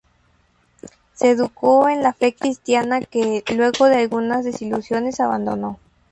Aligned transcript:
Se 1.13 1.29
educó 1.29 1.87
en 1.87 2.01
la 2.01 2.11
fe 2.11 2.33
cristiana 2.33 3.01
que, 3.01 3.43
luego 3.55 3.85
de 3.85 3.97
algunas 3.97 4.43
desilusiones, 4.43 5.19
abandonó. 5.19 5.77